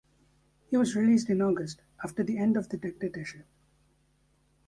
[0.65, 3.45] He was released in August, after the end of the dictatorship.